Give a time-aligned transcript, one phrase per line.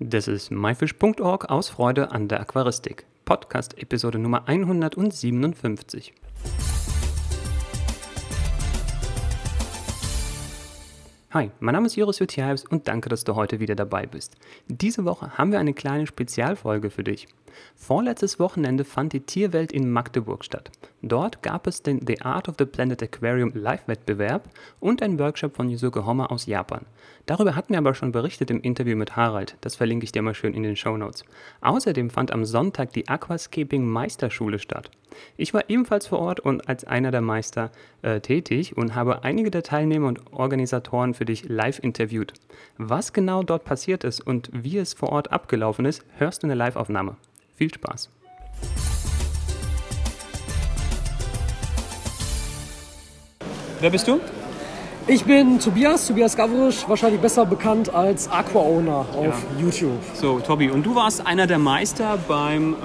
[0.00, 3.06] Das ist myfish.org aus Freude an der Aquaristik.
[3.24, 6.12] Podcast Episode Nummer 157.
[11.30, 14.34] Hi, mein Name ist Joris Jutjaevs und danke, dass du heute wieder dabei bist.
[14.66, 17.28] Diese Woche haben wir eine kleine Spezialfolge für dich.
[17.74, 20.70] Vorletztes Wochenende fand die Tierwelt in Magdeburg statt.
[21.02, 24.48] Dort gab es den The Art of the Planet Aquarium Live-Wettbewerb
[24.80, 26.86] und einen Workshop von Yusuke Hommer aus Japan.
[27.26, 29.56] Darüber hatten wir aber schon berichtet im Interview mit Harald.
[29.60, 31.24] Das verlinke ich dir mal schön in den Show Notes.
[31.60, 34.90] Außerdem fand am Sonntag die Aquascaping Meisterschule statt.
[35.36, 37.70] Ich war ebenfalls vor Ort und als einer der Meister
[38.02, 42.34] äh, tätig und habe einige der Teilnehmer und Organisatoren für dich live interviewt.
[42.78, 46.48] Was genau dort passiert ist und wie es vor Ort abgelaufen ist, hörst du in
[46.48, 47.16] der Live-Aufnahme.
[47.56, 48.10] Viel Spaß!
[53.80, 54.18] Wer bist du?
[55.06, 59.60] Ich bin Tobias, Tobias Gavrisch, wahrscheinlich besser bekannt als Aqua Owner auf ja.
[59.60, 60.00] YouTube.
[60.14, 62.76] So, Tobi, und du warst einer der Meister beim, äh,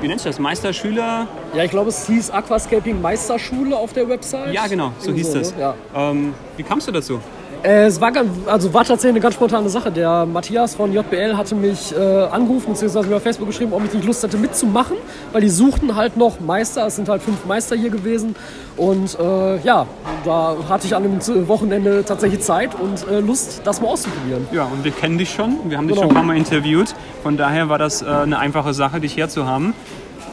[0.00, 1.28] wie nennst du das, Meisterschüler?
[1.54, 4.54] Ja, ich glaube, es hieß Aquascaping Meisterschule auf der Website.
[4.54, 5.54] Ja, genau, so Irgendwo, hieß es.
[5.54, 5.60] Ne?
[5.60, 5.74] Ja.
[5.94, 7.20] Ähm, wie kamst du dazu?
[7.62, 8.12] Äh, es war,
[8.46, 9.90] also war tatsächlich eine ganz spontane Sache.
[9.90, 13.08] Der Matthias von JBL hatte mich äh, angerufen bzw.
[13.08, 14.96] mir auf Facebook geschrieben, ob ich nicht Lust hätte mitzumachen,
[15.32, 16.86] weil die suchten halt noch Meister.
[16.86, 18.36] Es sind halt fünf Meister hier gewesen.
[18.76, 19.86] Und äh, ja,
[20.24, 24.46] da hatte ich an dem Wochenende tatsächlich Zeit und äh, Lust, das mal auszuprobieren.
[24.52, 25.58] Ja, und wir kennen dich schon.
[25.68, 26.08] Wir haben dich genau.
[26.08, 26.94] schon ein paar Mal interviewt.
[27.22, 29.74] Von daher war das äh, eine einfache Sache, dich herzuhaben.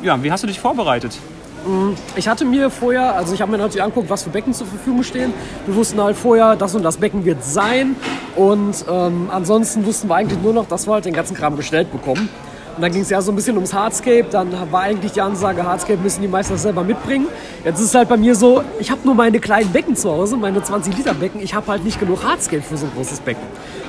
[0.03, 1.17] Ja, wie hast du dich vorbereitet?
[1.65, 4.67] Mm, ich hatte mir vorher, also ich habe mir natürlich angeguckt, was für Becken zur
[4.67, 5.33] Verfügung stehen.
[5.65, 7.95] Wir wussten halt vorher, das und das Becken wird sein.
[8.35, 11.91] Und ähm, ansonsten wussten wir eigentlich nur noch, dass wir halt den ganzen Kram bestellt
[11.91, 12.29] bekommen.
[12.75, 14.25] Und dann ging es ja so ein bisschen ums Hardscape.
[14.29, 17.27] Dann war eigentlich die Ansage, Hardscape müssen die Meister selber mitbringen.
[17.63, 20.35] Jetzt ist es halt bei mir so, ich habe nur meine kleinen Becken zu Hause,
[20.35, 21.41] meine 20 Liter Becken.
[21.41, 23.43] Ich habe halt nicht genug Hardscape für so ein großes Becken.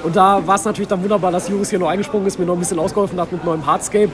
[0.04, 2.54] Und da war es natürlich dann wunderbar, dass Juris hier noch eingesprungen ist, mir noch
[2.54, 4.10] ein bisschen ausgeholfen hat mit neuem Hardscape.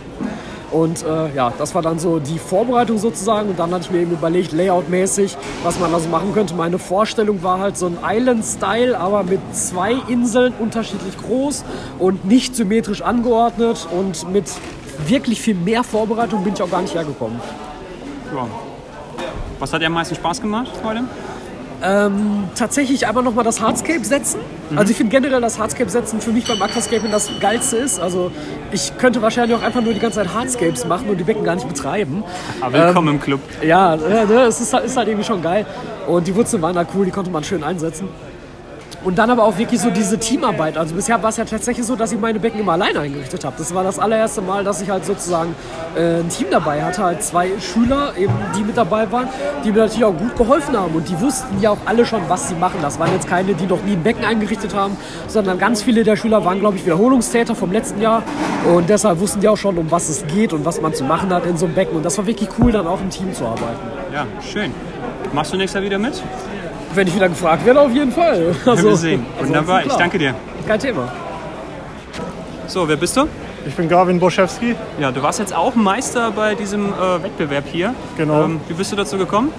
[0.72, 3.50] Und äh, ja, das war dann so die Vorbereitung sozusagen.
[3.50, 6.54] Und dann hatte ich mir eben überlegt, layoutmäßig, was man also machen könnte.
[6.54, 11.64] Meine Vorstellung war halt so ein Island-Style, aber mit zwei Inseln unterschiedlich groß
[11.98, 13.86] und nicht symmetrisch angeordnet.
[13.90, 14.46] Und mit
[15.06, 17.38] wirklich viel mehr Vorbereitung bin ich auch gar nicht hergekommen.
[18.34, 18.46] Ja.
[19.58, 21.04] Was hat dir am meisten Spaß gemacht heute?
[21.82, 24.40] Ähm, tatsächlich aber nochmal das Hardscape setzen.
[24.70, 24.78] Mhm.
[24.78, 27.98] Also ich finde generell das Hardscape setzen für mich beim Aquascaping das geilste ist.
[27.98, 28.30] Also
[28.70, 31.56] ich könnte wahrscheinlich auch einfach nur die ganze Zeit Hardscapes machen und die Becken gar
[31.56, 32.22] nicht betreiben.
[32.60, 33.40] Aber willkommen ähm, im Club.
[33.62, 35.66] Ja, ja ne, es ist, ist, halt irgendwie schon geil.
[36.06, 38.08] Und die Wurzeln waren da cool, die konnte man schön einsetzen.
[39.04, 40.78] Und dann aber auch wirklich so diese Teamarbeit.
[40.78, 43.56] Also bisher war es ja tatsächlich so, dass ich meine Becken immer alleine eingerichtet habe.
[43.58, 45.54] Das war das allererste Mal, dass ich halt sozusagen
[45.96, 47.02] äh, ein Team dabei hatte.
[47.02, 49.28] Halt zwei Schüler, eben, die mit dabei waren,
[49.64, 50.94] die mir natürlich auch gut geholfen haben.
[50.94, 52.78] Und die wussten ja auch alle schon, was sie machen.
[52.80, 54.96] Das waren jetzt keine, die noch nie ein Becken eingerichtet haben,
[55.26, 58.22] sondern ganz viele der Schüler waren, glaube ich, Wiederholungstäter vom letzten Jahr.
[58.72, 61.32] Und deshalb wussten die auch schon, um was es geht und was man zu machen
[61.34, 61.96] hat in so einem Becken.
[61.96, 63.80] Und das war wirklich cool, dann auch im Team zu arbeiten.
[64.12, 64.72] Ja, schön.
[65.32, 66.22] Machst du nächstes Jahr wieder mit?
[66.94, 68.54] Wenn ich wieder gefragt werde, auf jeden Fall.
[68.66, 69.24] Also, wir sehen.
[69.38, 70.34] Wunderbar, ich danke dir.
[70.66, 71.10] Kein Thema.
[72.66, 73.26] So, wer bist du?
[73.66, 74.74] Ich bin Gavin Boschewski.
[75.00, 77.94] Ja, du warst jetzt auch Meister bei diesem äh, Wettbewerb hier.
[78.16, 78.44] Genau.
[78.44, 79.50] Ähm, wie bist du dazu gekommen?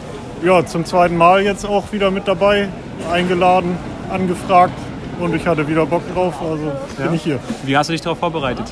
[0.44, 2.68] Ja, zum zweiten Mal jetzt auch wieder mit dabei,
[3.12, 3.78] eingeladen,
[4.12, 4.74] angefragt
[5.20, 7.06] und ich hatte wieder Bock drauf, also ja.
[7.06, 7.40] bin ich hier.
[7.64, 8.66] Wie hast du dich darauf vorbereitet?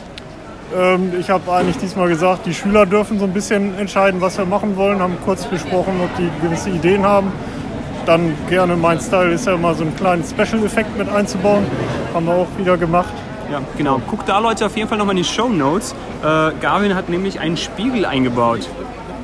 [0.78, 4.46] Ähm, ich habe eigentlich diesmal gesagt, die Schüler dürfen so ein bisschen entscheiden, was wir
[4.46, 7.32] machen wollen, haben kurz besprochen, ob die gewisse Ideen haben
[8.06, 11.66] dann gerne mein Style ist ja immer so einen kleinen Special-Effekt mit einzubauen.
[12.13, 13.13] Haben wir auch wieder gemacht.
[13.51, 14.00] Ja, genau.
[14.07, 15.94] Guckt da Leute auf jeden Fall nochmal in die Show Notes.
[16.23, 18.67] Äh, Garvin hat nämlich einen Spiegel eingebaut.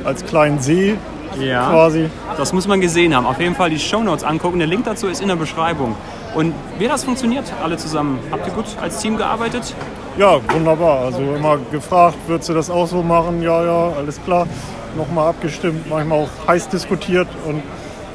[0.04, 0.98] Als kleinen See
[1.40, 2.10] ja, quasi.
[2.38, 3.26] Das muss man gesehen haben.
[3.26, 4.60] Auf jeden Fall die Show Notes angucken.
[4.60, 5.96] Der Link dazu ist in der Beschreibung.
[6.36, 8.20] Und wie das funktioniert, alle zusammen?
[8.32, 9.74] Habt ihr gut als Team gearbeitet?
[10.18, 11.06] Ja, wunderbar.
[11.06, 13.42] Also immer gefragt, würdest du das auch so machen?
[13.42, 14.48] Ja, ja, alles klar.
[14.96, 17.62] Nochmal abgestimmt, manchmal auch heiß diskutiert und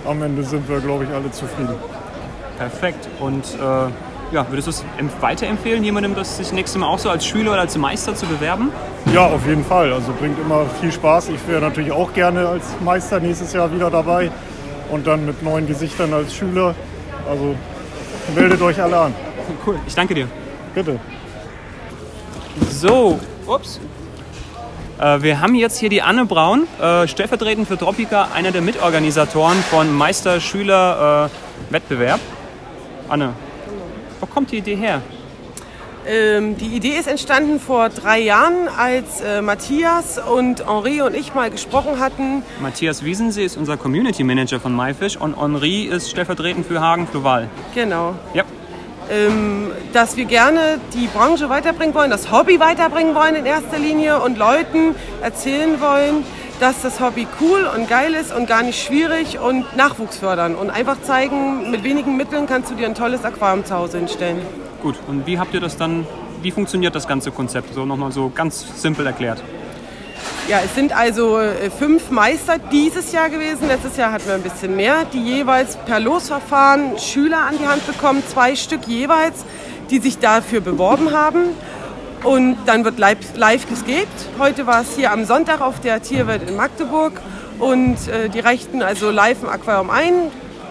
[0.07, 1.75] am Ende sind wir, glaube ich, alle zufrieden.
[2.59, 3.09] Perfekt.
[3.21, 4.85] Und äh, ja, würdest du es
[5.21, 8.71] weiterempfehlen, jemandem das sich nächstes Mal auch so als Schüler oder als Meister zu bewerben?
[9.13, 9.93] Ja, auf jeden Fall.
[9.93, 11.29] Also bringt immer viel Spaß.
[11.29, 14.31] Ich wäre natürlich auch gerne als Meister nächstes Jahr wieder dabei
[14.91, 16.75] und dann mit neuen Gesichtern als Schüler.
[17.29, 17.55] Also
[18.35, 19.15] meldet euch alle an.
[19.67, 20.29] Cool, ich danke dir.
[20.75, 20.99] Bitte.
[22.71, 23.81] So, ups.
[25.03, 29.59] Äh, wir haben jetzt hier die Anne Braun, äh, stellvertretend für Tropica, einer der Mitorganisatoren
[29.59, 32.21] von Meister-Schüler-Wettbewerb.
[33.09, 33.33] Anne,
[34.21, 35.03] wo kommt die Idee her?
[36.07, 41.35] Ähm, die Idee ist entstanden vor drei Jahren, als äh, Matthias und Henri und ich
[41.35, 42.45] mal gesprochen hatten.
[42.61, 47.49] Matthias Wiesensee ist unser Community Manager von MyFish und Henri ist stellvertretend für Hagen Fluval.
[47.75, 48.15] Genau.
[48.35, 48.45] Ja.
[49.11, 54.21] Ähm, dass wir gerne die Branche weiterbringen wollen, das Hobby weiterbringen wollen in erster Linie
[54.21, 56.25] und Leuten erzählen wollen,
[56.61, 60.71] dass das Hobby cool und geil ist und gar nicht schwierig und Nachwuchs fördern und
[60.71, 64.41] einfach zeigen, mit wenigen Mitteln kannst du dir ein tolles Aquarium zu Hause hinstellen.
[64.83, 66.07] Gut, und wie habt ihr das dann,
[66.43, 67.75] wie funktioniert das ganze Konzept?
[67.75, 69.43] So nochmal so ganz simpel erklärt.
[70.53, 73.69] Ja, es sind also äh, fünf Meister dieses Jahr gewesen.
[73.69, 77.87] Letztes Jahr hatten wir ein bisschen mehr, die jeweils per Losverfahren Schüler an die Hand
[77.87, 79.47] bekommen, zwei Stück jeweils,
[79.89, 81.45] die sich dafür beworben haben.
[82.23, 84.29] Und dann wird live, live gescaped.
[84.39, 87.15] Heute war es hier am Sonntag auf der Tierwelt in Magdeburg.
[87.59, 90.13] Und äh, die reichten also live im Aquarium ein.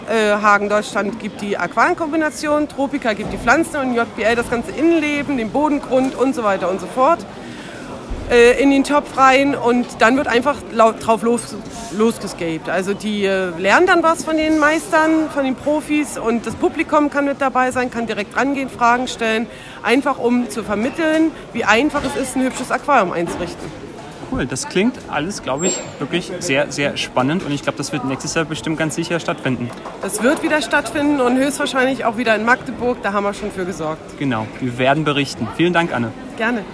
[0.08, 5.38] Äh, Hagen Deutschland gibt die Aquarienkombination, Tropica gibt die Pflanzen und JBL das ganze Innenleben,
[5.38, 7.26] den Bodengrund und so weiter und so fort
[8.32, 11.54] in den Topf rein und dann wird einfach drauf los,
[11.96, 12.68] losgescaped.
[12.68, 17.10] Also die äh, lernen dann was von den Meistern, von den Profis und das Publikum
[17.10, 19.46] kann mit dabei sein, kann direkt rangehen, Fragen stellen,
[19.82, 23.70] einfach um zu vermitteln, wie einfach es ist, ein hübsches Aquarium einzurichten.
[24.30, 28.06] Cool, das klingt alles, glaube ich, wirklich sehr, sehr spannend und ich glaube, das wird
[28.06, 29.68] nächstes Jahr bestimmt ganz sicher stattfinden.
[30.00, 33.66] Das wird wieder stattfinden und höchstwahrscheinlich auch wieder in Magdeburg, da haben wir schon für
[33.66, 34.18] gesorgt.
[34.18, 35.46] Genau, wir werden berichten.
[35.58, 36.12] Vielen Dank, Anne.
[36.38, 36.64] Gerne.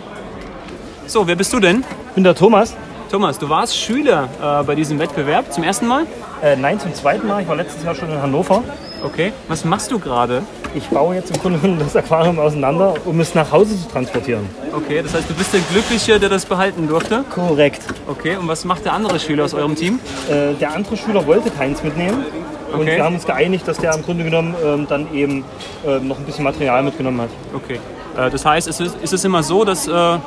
[1.09, 1.85] So, wer bist du denn?
[2.09, 2.75] Ich bin der Thomas.
[3.11, 6.07] Thomas, du warst Schüler äh, bei diesem Wettbewerb zum ersten Mal?
[6.43, 7.41] Äh, nein, zum zweiten Mal.
[7.41, 8.63] Ich war letztes Jahr schon in Hannover.
[9.03, 9.33] Okay.
[9.49, 10.43] Was machst du gerade?
[10.75, 14.47] Ich baue jetzt im Grunde genommen das Aquarium auseinander, um es nach Hause zu transportieren.
[14.77, 17.25] Okay, das heißt, du bist der Glückliche, der das behalten durfte?
[17.31, 17.81] Korrekt.
[18.07, 20.01] Okay, und was macht der andere Schüler aus eurem Team?
[20.29, 22.27] Äh, der andere Schüler wollte keins mitnehmen.
[22.71, 22.97] Und Okay.
[22.97, 25.43] wir haben uns geeinigt, dass der im Grunde genommen ähm, dann eben
[25.87, 27.31] ähm, noch ein bisschen Material mitgenommen hat.
[27.55, 27.81] Okay.
[28.19, 30.19] Äh, das heißt, ist es, ist es immer so, dass äh,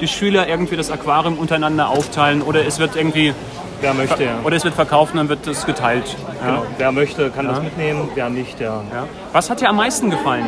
[0.00, 3.34] die Schüler irgendwie das Aquarium untereinander aufteilen oder es wird irgendwie
[3.82, 4.40] Wer möchte, ja.
[4.44, 6.04] oder es wird verkauft und dann wird das geteilt.
[6.42, 6.50] Ja.
[6.50, 6.66] Genau.
[6.76, 8.10] Wer möchte, kann das mitnehmen.
[8.14, 8.82] Wer nicht, ja.
[8.92, 9.06] Ja.
[9.32, 10.46] Was hat dir am meisten gefallen?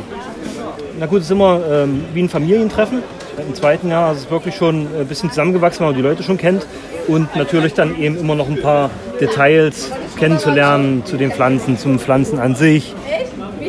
[0.99, 3.03] Na gut, es ist immer ähm, wie ein Familientreffen.
[3.39, 6.37] Im zweiten Jahr ist es wirklich schon ein bisschen zusammengewachsen, weil man die Leute schon
[6.37, 6.67] kennt.
[7.09, 12.39] Und natürlich dann eben immer noch ein paar Details kennenzulernen zu den Pflanzen, zum Pflanzen
[12.39, 12.95] an sich.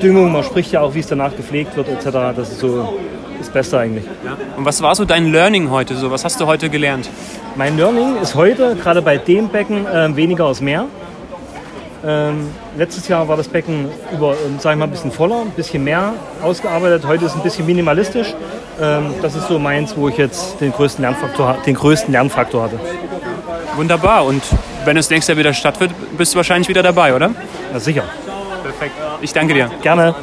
[0.01, 2.35] Düngung, man spricht ja auch, wie es danach gepflegt wird etc.
[2.35, 2.99] Das ist so
[3.37, 4.05] das Beste eigentlich.
[4.25, 4.37] Ja.
[4.57, 5.95] Und was war so dein Learning heute?
[5.95, 7.09] So, was hast du heute gelernt?
[7.55, 10.85] Mein Learning ist heute, gerade bei dem Becken, ähm, weniger aus mehr.
[12.05, 15.51] Ähm, letztes Jahr war das Becken über, ähm, sag ich mal, ein bisschen voller, ein
[15.51, 17.07] bisschen mehr ausgearbeitet.
[17.07, 18.33] Heute ist es ein bisschen minimalistisch.
[18.81, 22.79] Ähm, das ist so meins, wo ich jetzt den größten Lernfaktor, den größten Lernfaktor hatte.
[23.75, 24.25] Wunderbar.
[24.25, 24.43] Und
[24.83, 27.31] wenn es nächstes Jahr wieder stattfindet, bist du wahrscheinlich wieder dabei, oder?
[27.71, 28.03] Ja, sicher.
[28.63, 28.95] Perfekt.
[29.21, 29.69] Ich danke dir.
[29.81, 30.15] Gerne.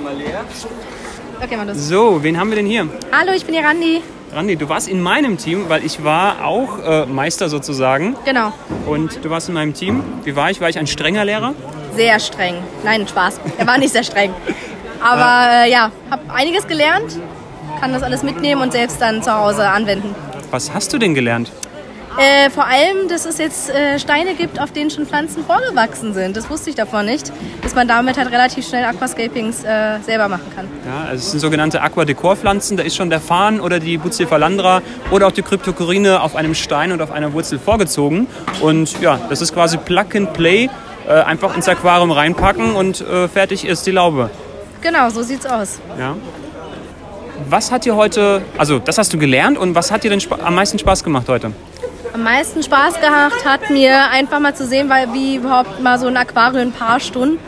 [1.42, 1.76] Okay, mal los.
[1.88, 2.86] So, wen haben wir denn hier?
[3.12, 4.02] Hallo, ich bin die Randi.
[4.32, 8.14] Randi, du warst in meinem Team, weil ich war auch äh, Meister sozusagen.
[8.24, 8.52] Genau.
[8.86, 10.02] Und du warst in meinem Team.
[10.22, 10.60] Wie war ich?
[10.60, 11.54] War ich ein strenger Lehrer?
[11.96, 12.56] Sehr streng.
[12.84, 13.40] Nein, Spaß.
[13.58, 14.32] Er war nicht sehr streng.
[15.02, 17.18] Aber äh, ja, habe einiges gelernt,
[17.80, 20.14] kann das alles mitnehmen und selbst dann zu Hause anwenden.
[20.50, 21.50] Was hast du denn gelernt?
[22.18, 26.36] Äh, vor allem, dass es jetzt äh, Steine gibt, auf denen schon Pflanzen vorgewachsen sind.
[26.36, 27.32] Das wusste ich davon nicht.
[27.62, 30.66] Dass man damit halt relativ schnell Aquascapings äh, selber machen kann.
[30.84, 32.76] Ja, also es sind sogenannte Aquadekorpflanzen.
[32.76, 36.92] Da ist schon der Farn oder die Bucephalandra oder auch die Kryptokorine auf einem Stein
[36.92, 38.26] und auf einer Wurzel vorgezogen.
[38.60, 40.68] Und ja, das ist quasi Plug and Play.
[41.08, 44.30] Äh, einfach ins Aquarium reinpacken und äh, fertig ist die Laube.
[44.82, 45.80] Genau, so sieht's aus.
[45.98, 46.16] Ja.
[47.48, 50.54] Was hat dir heute, also das hast du gelernt und was hat dir denn am
[50.54, 51.52] meisten Spaß gemacht heute?
[52.12, 56.08] Am meisten Spaß gemacht hat mir einfach mal zu sehen, weil wie überhaupt mal so
[56.08, 57.38] ein Aquarium in ein paar Stunden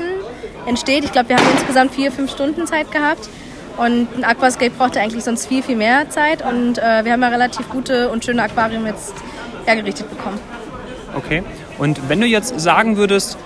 [0.66, 1.04] entsteht.
[1.04, 3.28] Ich glaube, wir haben insgesamt vier, fünf Stunden Zeit gehabt.
[3.76, 6.45] Und ein Aquascape brauchte eigentlich sonst viel, viel mehr Zeit.
[6.45, 9.14] Und äh, wir haben ja relativ gute und schöne Aquarium jetzt
[9.64, 10.38] hergerichtet bekommen.
[11.16, 11.42] Okay.
[11.78, 13.38] Und wenn du jetzt sagen würdest,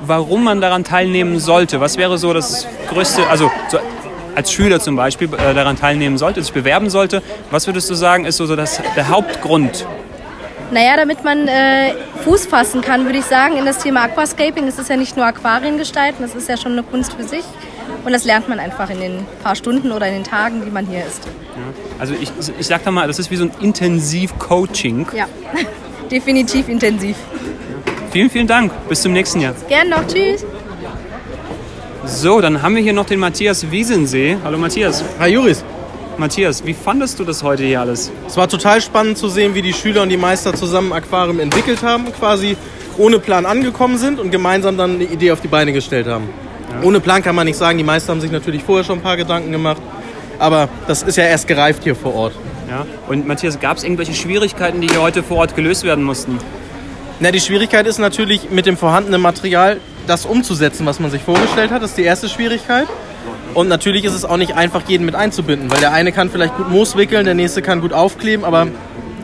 [0.00, 3.78] warum man daran teilnehmen sollte, was wäre so das größte, also so
[4.34, 8.24] als Schüler zum Beispiel äh, daran teilnehmen sollte, sich bewerben sollte, was würdest du sagen,
[8.24, 9.86] ist so, so das, der Hauptgrund?
[10.70, 11.94] Naja, damit man äh,
[12.24, 14.66] Fuß fassen kann, würde ich sagen, in das Thema Aquascaping.
[14.66, 17.44] Es ist ja nicht nur Aquarien gestalten, das ist ja schon eine Kunst für sich.
[18.04, 20.86] Und das lernt man einfach in den paar Stunden oder in den Tagen, die man
[20.86, 21.26] hier ist.
[21.98, 25.06] Also ich, ich sag da mal, das ist wie so ein Intensiv-Coaching.
[25.16, 25.26] Ja,
[26.10, 27.16] definitiv intensiv.
[28.10, 28.72] Vielen, vielen Dank.
[28.88, 29.54] Bis zum nächsten Jahr.
[29.68, 30.44] Gern noch, tschüss.
[32.04, 34.36] So, dann haben wir hier noch den Matthias Wiesensee.
[34.44, 35.02] Hallo Matthias.
[35.18, 35.64] Hi Juris.
[36.18, 38.12] Matthias, wie fandest du das heute hier alles?
[38.26, 41.82] Es war total spannend zu sehen, wie die Schüler und die Meister zusammen Aquarium entwickelt
[41.82, 42.56] haben, quasi
[42.98, 46.28] ohne Plan angekommen sind und gemeinsam dann eine Idee auf die Beine gestellt haben.
[46.82, 49.16] Ohne Plan kann man nicht sagen, die Meister haben sich natürlich vorher schon ein paar
[49.16, 49.82] Gedanken gemacht,
[50.38, 52.34] aber das ist ja erst gereift hier vor Ort.
[52.68, 52.86] Ja.
[53.08, 56.38] Und Matthias, gab es irgendwelche Schwierigkeiten, die hier heute vor Ort gelöst werden mussten?
[57.20, 61.70] Na, die Schwierigkeit ist natürlich mit dem vorhandenen Material das umzusetzen, was man sich vorgestellt
[61.70, 61.82] hat.
[61.82, 62.86] Das ist die erste Schwierigkeit.
[63.54, 66.56] Und natürlich ist es auch nicht einfach, jeden mit einzubinden, weil der eine kann vielleicht
[66.56, 68.66] gut Moos wickeln, der nächste kann gut aufkleben, aber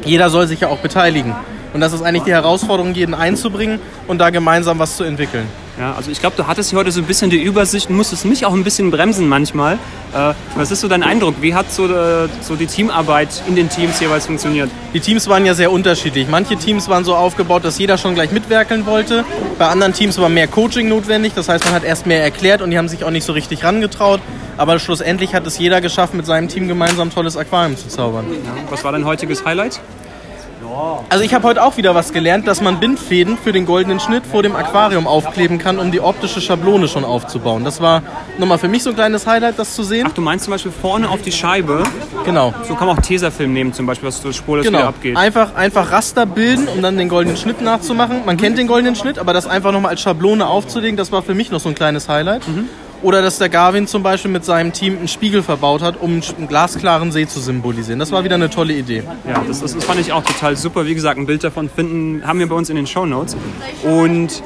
[0.04, 1.34] jeder soll sich ja auch beteiligen.
[1.72, 5.46] Und das ist eigentlich die Herausforderung, jeden einzubringen und da gemeinsam was zu entwickeln.
[5.80, 8.26] Ja, also ich glaube, du hattest hier heute so ein bisschen die Übersicht und musstest
[8.26, 9.78] mich auch ein bisschen bremsen manchmal.
[10.12, 11.36] Äh, was ist so dein Eindruck?
[11.40, 14.68] Wie hat so, äh, so die Teamarbeit in den Teams jeweils funktioniert?
[14.92, 16.28] Die Teams waren ja sehr unterschiedlich.
[16.28, 19.24] Manche Teams waren so aufgebaut, dass jeder schon gleich mitwerkeln wollte.
[19.58, 21.32] Bei anderen Teams war mehr Coaching notwendig.
[21.34, 23.64] Das heißt, man hat erst mehr erklärt und die haben sich auch nicht so richtig
[23.64, 24.20] rangetraut.
[24.58, 28.26] Aber schlussendlich hat es jeder geschafft, mit seinem Team gemeinsam ein tolles Aquarium zu zaubern.
[28.30, 29.80] Ja, was war dein heutiges Highlight?
[31.08, 34.24] Also ich habe heute auch wieder was gelernt, dass man Bindfäden für den goldenen Schnitt
[34.26, 37.64] vor dem Aquarium aufkleben kann, um die optische Schablone schon aufzubauen.
[37.64, 38.02] Das war
[38.38, 40.06] nochmal für mich so ein kleines Highlight, das zu sehen.
[40.08, 41.82] Ach, du meinst zum Beispiel vorne auf die Scheibe?
[42.24, 42.54] Genau.
[42.66, 44.78] So kann man auch Tesafilm nehmen zum Beispiel, was so spurlos Genau.
[44.78, 45.16] wieder abgeht.
[45.16, 48.24] Einfach, einfach Raster bilden, um dann den goldenen Schnitt nachzumachen.
[48.24, 51.34] Man kennt den goldenen Schnitt, aber das einfach nochmal als Schablone aufzulegen, das war für
[51.34, 52.42] mich noch so ein kleines Highlight.
[53.02, 56.48] Oder dass der Garvin zum Beispiel mit seinem Team einen Spiegel verbaut hat, um einen
[56.48, 57.98] glasklaren See zu symbolisieren.
[57.98, 59.02] Das war wieder eine tolle Idee.
[59.26, 60.86] Ja, das, das, das fand ich auch total super.
[60.86, 63.36] Wie gesagt, ein Bild davon finden haben wir bei uns in den Shownotes.
[63.82, 64.42] Und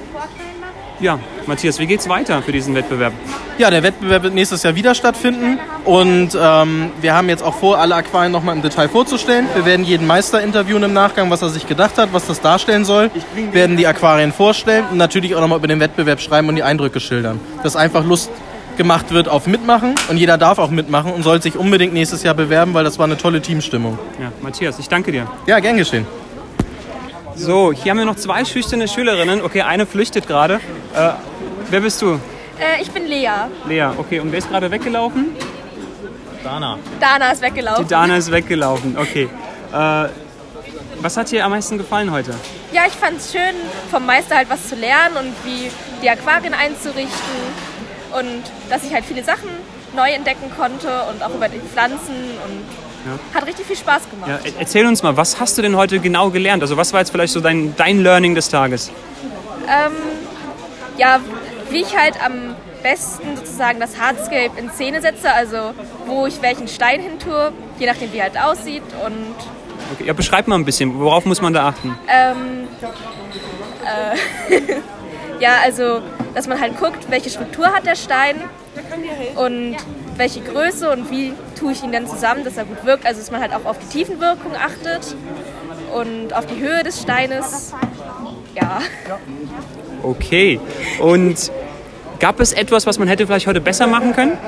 [1.01, 3.13] ja, Matthias, wie geht's weiter für diesen Wettbewerb?
[3.59, 7.79] Ja, der Wettbewerb wird nächstes Jahr wieder stattfinden und ähm, wir haben jetzt auch vor,
[7.79, 9.47] alle Aquarien nochmal im Detail vorzustellen.
[9.55, 12.85] Wir werden jeden Meister interviewen im Nachgang, was er sich gedacht hat, was das darstellen
[12.85, 13.11] soll.
[13.53, 17.01] werden die Aquarien vorstellen und natürlich auch nochmal über den Wettbewerb schreiben und die Eindrücke
[17.01, 17.41] schildern.
[17.63, 18.31] Dass einfach Lust
[18.77, 22.35] gemacht wird auf Mitmachen und jeder darf auch mitmachen und soll sich unbedingt nächstes Jahr
[22.35, 23.99] bewerben, weil das war eine tolle Teamstimmung.
[24.21, 25.27] Ja, Matthias, ich danke dir.
[25.47, 26.07] Ja, gern geschehen.
[27.37, 29.43] So, hier haben wir noch zwei schüchterne Schülerinnen.
[29.43, 30.61] Okay, eine flüchtet gerade.
[30.95, 31.11] Äh,
[31.71, 32.15] wer bist du?
[32.59, 33.29] Äh, ich bin Lea.
[33.67, 34.21] Lea, okay.
[34.21, 35.35] Und wer ist gerade weggelaufen?
[36.45, 36.77] Dana
[37.33, 37.89] ist Die weggelaufen.
[37.89, 39.29] Dana ist weggelaufen, okay.
[39.73, 40.09] Äh,
[41.01, 42.33] was hat dir am meisten gefallen heute?
[42.73, 43.55] Ja, ich fand es schön,
[43.91, 45.71] vom Meister halt was zu lernen und wie
[46.03, 47.11] die Aquarien einzurichten.
[48.19, 49.49] Und dass ich halt viele Sachen
[49.97, 52.15] neu entdecken konnte und auch über die Pflanzen.
[52.47, 54.29] Und hat richtig viel Spaß gemacht.
[54.31, 56.63] Ja, e- erzähl uns mal, was hast du denn heute genau gelernt?
[56.63, 58.91] Also was war jetzt vielleicht so dein, dein Learning des Tages?
[59.69, 59.93] Ähm,
[60.97, 61.21] ja,
[61.71, 65.73] wie ich halt am besten sozusagen das Hardscape in Szene setze, also
[66.07, 69.35] wo ich welchen Stein hin tue, je nachdem wie halt aussieht und
[69.95, 71.95] Okay, ja, beschreib mal ein bisschen, worauf muss man da achten?
[72.09, 72.69] ähm,
[73.85, 74.61] äh,
[75.41, 76.01] ja, also
[76.35, 78.37] dass man halt guckt, welche Struktur hat der Stein
[79.37, 79.77] und
[80.17, 83.31] welche Größe und wie tue ich ihn dann zusammen, dass er gut wirkt, also dass
[83.31, 85.17] man halt auch auf die Tiefenwirkung achtet
[85.95, 87.73] und auf die Höhe des Steines.
[88.55, 88.81] Ja.
[90.03, 90.61] Okay.
[91.01, 91.51] Und
[92.21, 94.39] gab es etwas, was man hätte vielleicht heute besser machen können?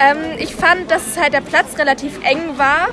[0.00, 2.88] Ähm, ich fand, dass halt der Platz relativ eng war,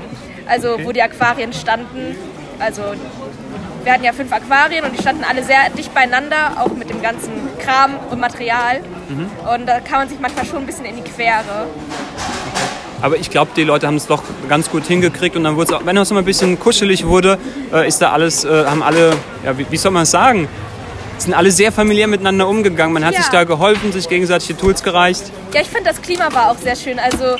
[0.47, 2.15] also wo die Aquarien standen.
[2.59, 2.83] Also
[3.83, 7.01] wir hatten ja fünf Aquarien und die standen alle sehr dicht beieinander, auch mit dem
[7.01, 8.81] ganzen Kram und Material.
[9.53, 11.67] Und da kann man sich manchmal schon ein bisschen in die Quere.
[13.01, 15.79] Aber ich glaube, die Leute haben es doch ganz gut hingekriegt und dann wurde es
[15.79, 17.39] auch, wenn es mal ein bisschen kuschelig wurde,
[17.73, 20.47] äh, ist da alles, äh, haben alle, ja, wie, wie soll man es sagen?
[21.17, 22.93] Sind alle sehr familiär miteinander umgegangen.
[22.93, 23.21] Man hat Ja.
[23.21, 25.23] sich da geholfen, sich gegenseitig die Tools gereicht.
[25.53, 26.99] Ja, ich finde das Klima war auch sehr schön.
[26.99, 27.37] Also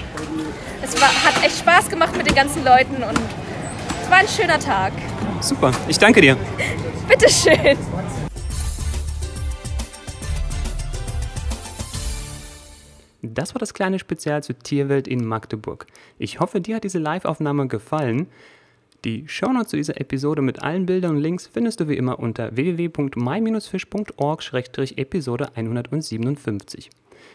[0.82, 3.20] es war, hat echt Spaß gemacht mit den ganzen Leuten und
[4.04, 4.94] es war ein schöner Tag.
[5.42, 6.38] Super, ich danke dir.
[7.10, 7.76] Bitteschön.
[13.24, 15.88] Das war das kleine Spezial zur Tierwelt in Magdeburg.
[16.20, 18.28] Ich hoffe, dir hat diese Live-Aufnahme gefallen.
[19.04, 22.56] Die Shownotes zu dieser Episode mit allen Bildern und Links findest du wie immer unter
[22.56, 26.92] www.my-fish.org-episode 157.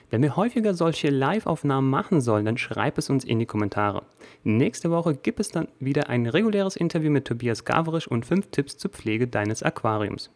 [0.09, 4.05] Wenn wir häufiger solche Live-Aufnahmen machen sollen, dann schreib es uns in die Kommentare.
[4.45, 8.79] Nächste Woche gibt es dann wieder ein reguläres Interview mit Tobias Gavrisch und fünf Tipps
[8.79, 10.31] zur Pflege deines Aquariums.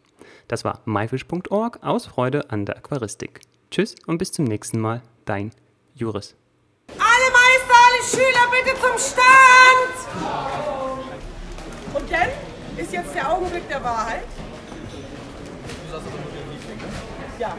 [0.49, 3.41] Das war myfish.org aus Freude an der Aquaristik.
[3.71, 5.53] Tschüss und bis zum nächsten Mal, dein
[5.95, 6.35] Juris.
[6.99, 10.00] Alle Meister, alle Schüler bitte zum Stand!
[11.95, 12.29] Und dann
[12.77, 14.25] ist jetzt der Augenblick der Wahrheit.
[17.39, 17.57] Ja.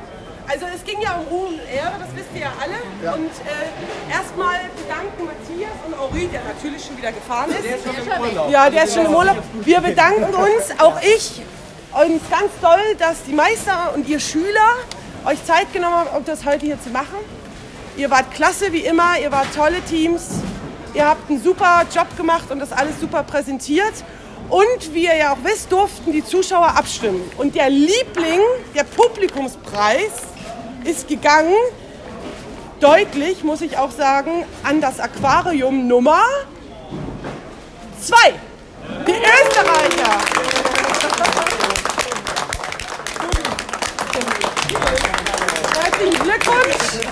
[0.51, 3.15] Also es ging ja um Ruhm und Ehre, das wisst ihr ja alle.
[3.15, 7.63] Und äh, erstmal bedanken Matthias und Henri, der natürlich schon wieder gefahren ist.
[7.63, 8.51] Der ist schon im Urlaub.
[8.51, 9.37] Ja, der ist schon im Urlaub.
[9.61, 11.41] Wir bedanken uns, auch ich,
[11.93, 14.75] uns ganz doll, dass die Meister und ihr Schüler
[15.23, 17.15] euch Zeit genommen haben, um das heute hier zu machen.
[17.95, 20.31] Ihr wart klasse wie immer, ihr wart tolle Teams.
[20.93, 23.93] Ihr habt einen super Job gemacht und das alles super präsentiert.
[24.49, 27.21] Und wie ihr ja auch wisst, durften die Zuschauer abstimmen.
[27.37, 28.41] Und der Liebling,
[28.75, 30.30] der Publikumspreis,
[30.83, 31.55] ist gegangen,
[32.79, 36.23] deutlich, muss ich auch sagen, an das Aquarium Nummer
[38.01, 38.33] 2.
[39.05, 40.17] Die Österreicher.
[45.83, 47.07] Herzlichen Glückwunsch.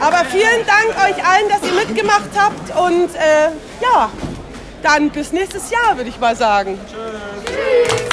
[0.00, 2.76] Aber vielen Dank euch allen, dass ihr mitgemacht habt.
[2.76, 3.50] Und äh,
[3.82, 4.10] ja,
[4.82, 6.78] dann bis nächstes Jahr, würde ich mal sagen.
[6.86, 8.09] Tschüss.